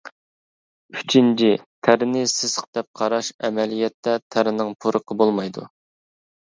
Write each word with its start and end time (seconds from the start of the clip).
ئۈچىنچى: 0.99 1.51
تەرنى 1.89 2.25
سېسىق 2.33 2.67
دەپ 2.79 2.89
قاراش 3.03 3.33
ئەمەلىيەتتە 3.39 4.19
تەرنىڭ 4.37 4.77
پۇرىقى 4.85 5.21
بولمايدۇ. 5.23 5.71